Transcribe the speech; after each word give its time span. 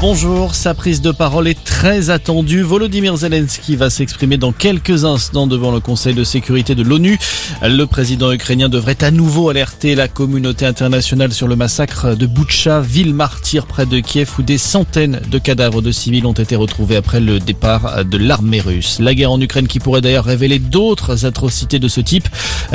Bonjour, 0.00 0.54
sa 0.54 0.72
prise 0.72 1.02
de 1.02 1.10
parole 1.10 1.46
est 1.46 1.62
très 1.62 2.08
attendue. 2.08 2.62
Volodymyr 2.62 3.18
Zelensky 3.18 3.76
va 3.76 3.90
s'exprimer 3.90 4.38
dans 4.38 4.50
quelques 4.50 5.04
instants 5.04 5.46
devant 5.46 5.72
le 5.72 5.80
Conseil 5.80 6.14
de 6.14 6.24
sécurité 6.24 6.74
de 6.74 6.82
l'ONU. 6.82 7.18
Le 7.62 7.84
président 7.84 8.32
ukrainien 8.32 8.70
devrait 8.70 9.04
à 9.04 9.10
nouveau 9.10 9.50
alerter 9.50 9.94
la 9.94 10.08
communauté 10.08 10.64
internationale 10.64 11.34
sur 11.34 11.48
le 11.48 11.54
massacre 11.54 12.14
de 12.16 12.24
Boutcha, 12.24 12.80
ville 12.80 13.12
martyre 13.12 13.66
près 13.66 13.84
de 13.84 14.00
Kiev 14.00 14.30
où 14.38 14.42
des 14.42 14.56
centaines 14.56 15.20
de 15.30 15.38
cadavres 15.38 15.82
de 15.82 15.92
civils 15.92 16.24
ont 16.24 16.32
été 16.32 16.56
retrouvés 16.56 16.96
après 16.96 17.20
le 17.20 17.38
départ 17.38 18.02
de 18.02 18.16
l'armée 18.16 18.60
russe. 18.60 19.00
La 19.00 19.14
guerre 19.14 19.32
en 19.32 19.40
Ukraine 19.42 19.68
qui 19.68 19.80
pourrait 19.80 20.00
d'ailleurs 20.00 20.24
révéler 20.24 20.58
d'autres 20.58 21.26
atrocités 21.26 21.78
de 21.78 21.88
ce 21.88 22.00
type. 22.00 22.28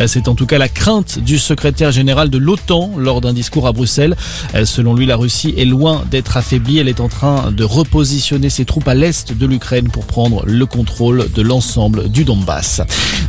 C'est 0.05 0.27
en 0.27 0.35
tout 0.35 0.45
cas 0.45 0.59
la 0.59 0.69
crainte 0.69 1.17
du 1.17 1.39
secrétaire 1.39 1.91
général 1.91 2.29
de 2.29 2.37
l'OTAN 2.37 2.91
lors 2.99 3.19
d'un 3.19 3.33
discours 3.33 3.65
à 3.65 3.71
Bruxelles. 3.71 4.15
Selon 4.63 4.93
lui, 4.93 5.07
la 5.07 5.15
Russie 5.15 5.55
est 5.57 5.65
loin 5.65 6.05
d'être 6.11 6.37
affaiblie. 6.37 6.77
De 7.23 7.63
repositionner 7.63 8.49
ses 8.49 8.65
troupes 8.65 8.87
à 8.87 8.93
l'est 8.93 9.31
de 9.31 9.45
l'Ukraine 9.45 9.87
pour 9.89 10.05
prendre 10.05 10.43
le 10.45 10.65
contrôle 10.65 11.31
de 11.33 11.41
l'ensemble 11.41 12.09
du 12.09 12.25
Donbass. 12.25 12.81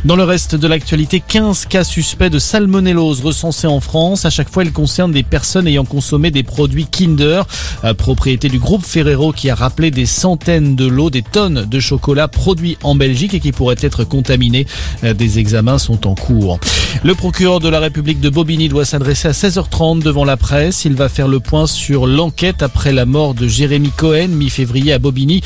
Dans 0.05 0.15
le 0.15 0.23
reste 0.23 0.55
de 0.55 0.67
l'actualité, 0.67 1.21
15 1.25 1.65
cas 1.65 1.83
suspects 1.83 2.29
de 2.29 2.37
salmonellose 2.37 3.21
recensés 3.21 3.65
en 3.65 3.79
France. 3.79 4.25
À 4.25 4.29
chaque 4.29 4.49
fois, 4.49 4.63
ils 4.63 4.73
concernent 4.73 5.13
des 5.13 5.23
personnes 5.23 5.67
ayant 5.67 5.85
consommé 5.85 6.31
des 6.31 6.43
produits 6.43 6.85
Kinder, 6.85 7.43
euh, 7.83 7.93
propriété 7.93 8.49
du 8.49 8.59
groupe 8.59 8.85
Ferrero 8.85 9.31
qui 9.31 9.49
a 9.49 9.55
rappelé 9.55 9.89
des 9.89 10.05
centaines 10.05 10.75
de 10.75 10.85
lots, 10.85 11.09
des 11.09 11.23
tonnes 11.23 11.65
de 11.65 11.79
chocolat 11.79 12.27
produits 12.27 12.77
en 12.83 12.93
Belgique 12.93 13.33
et 13.33 13.39
qui 13.39 13.51
pourraient 13.51 13.75
être 13.81 14.03
contaminés. 14.03 14.67
Euh, 15.03 15.13
des 15.13 15.39
examens 15.39 15.77
sont 15.77 16.07
en 16.07 16.13
cours. 16.13 16.59
Le 17.03 17.15
procureur 17.15 17.59
de 17.59 17.69
la 17.69 17.79
République 17.79 18.19
de 18.19 18.29
Bobigny 18.29 18.69
doit 18.69 18.85
s'adresser 18.85 19.29
à 19.29 19.31
16h30 19.31 20.03
devant 20.03 20.25
la 20.25 20.37
presse. 20.37 20.85
Il 20.85 20.93
va 20.93 21.09
faire 21.09 21.27
le 21.27 21.39
point 21.39 21.67
sur 21.67 22.05
l'enquête 22.05 22.61
après 22.61 22.91
la 22.91 23.05
mort 23.05 23.33
de 23.33 23.47
Jérémy 23.47 23.76
Cohen, 23.95 24.29
mi-février 24.29 24.93
à 24.93 24.99
Bobigny. 24.99 25.41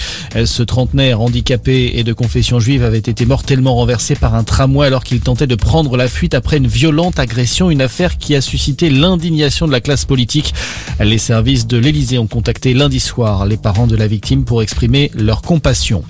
Ce 0.46 0.64
trentenaire 0.64 1.22
handicapé 1.22 1.94
et 1.96 2.04
de 2.04 2.14
confession 2.14 2.60
juive 2.60 2.84
avait 2.84 2.98
été 2.98 3.26
mortellement 3.26 3.76
renversé 3.76 4.16
par 4.16 4.36
un 4.36 4.44
tramway 4.44 4.88
alors 4.88 5.04
qu'il 5.04 5.20
tentait 5.20 5.48
de 5.48 5.56
prendre 5.56 5.98
la 5.98 6.08
fuite 6.08 6.34
après 6.34 6.58
une 6.58 6.68
violente 6.68 7.20
agression, 7.20 7.70
une 7.70 7.82
affaire 7.82 8.18
qui 8.18 8.36
a 8.36 8.42
suscité 8.42 8.90
l'indignation 8.90 9.68
de 9.68 9.72
la 9.72 9.82
classe 9.82 10.06
politique. 10.06 10.54
Les 11.00 11.18
services 11.18 11.68
de 11.68 11.78
l'Élysée 11.78 12.18
ont 12.18 12.28
contacté 12.28 12.74
lundi 12.74 13.00
soir 13.00 13.46
les 13.46 13.58
parents 13.58 13.88
de 13.88 13.96
la 13.96 14.08
victime 14.08 14.46
pour 14.46 14.62
exprimer 14.62 15.12
leur 15.14 15.42
compassion. 15.42 16.04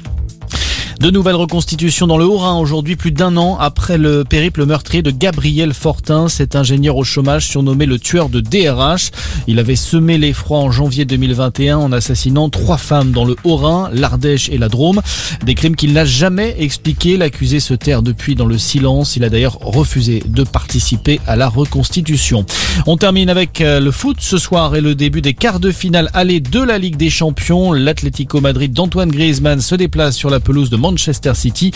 De 1.01 1.09
nouvelles 1.09 1.33
reconstitutions 1.33 2.05
dans 2.05 2.19
le 2.19 2.25
Haut-Rhin 2.25 2.59
aujourd'hui, 2.59 2.95
plus 2.95 3.11
d'un 3.11 3.35
an 3.35 3.57
après 3.59 3.97
le 3.97 4.23
périple 4.23 4.67
meurtrier 4.67 5.01
de 5.01 5.09
Gabriel 5.09 5.73
Fortin, 5.73 6.29
cet 6.29 6.55
ingénieur 6.55 6.95
au 6.95 7.03
chômage 7.03 7.47
surnommé 7.47 7.87
le 7.87 7.97
tueur 7.97 8.29
de 8.29 8.39
DRH. 8.39 9.09
Il 9.47 9.57
avait 9.57 9.75
semé 9.75 10.19
l'effroi 10.19 10.59
en 10.59 10.69
janvier 10.69 11.05
2021 11.05 11.79
en 11.79 11.91
assassinant 11.91 12.49
trois 12.49 12.77
femmes 12.77 13.13
dans 13.13 13.25
le 13.25 13.35
Haut-Rhin, 13.43 13.89
l'Ardèche 13.91 14.49
et 14.49 14.59
la 14.59 14.69
Drôme. 14.69 15.01
Des 15.43 15.55
crimes 15.55 15.75
qu'il 15.75 15.91
n'a 15.93 16.05
jamais 16.05 16.55
expliqués. 16.59 17.17
L'accusé 17.17 17.59
se 17.59 17.73
terre 17.73 18.03
depuis 18.03 18.35
dans 18.35 18.45
le 18.45 18.59
silence. 18.59 19.15
Il 19.15 19.23
a 19.23 19.29
d'ailleurs 19.29 19.57
refusé 19.59 20.21
de 20.27 20.43
participer 20.43 21.19
à 21.25 21.35
la 21.35 21.49
reconstitution. 21.49 22.45
On 22.85 22.97
termine 22.97 23.29
avec 23.31 23.59
euh, 23.61 23.79
le 23.79 23.89
foot 23.89 24.17
ce 24.19 24.37
soir 24.37 24.75
et 24.75 24.81
le 24.81 24.93
début 24.93 25.21
des 25.21 25.33
quarts 25.33 25.59
de 25.59 25.71
finale 25.71 26.11
aller 26.13 26.41
de 26.41 26.61
la 26.61 26.77
Ligue 26.77 26.97
des 26.97 27.09
Champions. 27.09 27.73
L'Atlético 27.73 28.39
Madrid 28.39 28.71
d'Antoine 28.71 29.09
Griezmann 29.09 29.61
se 29.61 29.73
déplace 29.73 30.15
sur 30.15 30.29
la 30.29 30.39
pelouse 30.39 30.69
de 30.69 30.77
Manchester 30.91 31.33
City. 31.35 31.71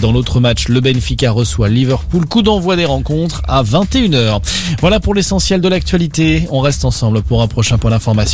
Dans 0.00 0.12
l'autre 0.12 0.40
match, 0.40 0.68
le 0.68 0.80
Benfica 0.80 1.30
reçoit 1.30 1.68
Liverpool. 1.68 2.26
Coup 2.26 2.42
d'envoi 2.42 2.76
des 2.76 2.84
rencontres 2.84 3.42
à 3.48 3.62
21h. 3.62 4.40
Voilà 4.80 5.00
pour 5.00 5.14
l'essentiel 5.14 5.60
de 5.60 5.68
l'actualité. 5.68 6.46
On 6.50 6.60
reste 6.60 6.84
ensemble 6.84 7.22
pour 7.22 7.42
un 7.42 7.48
prochain 7.48 7.78
point 7.78 7.90
d'information. 7.90 8.18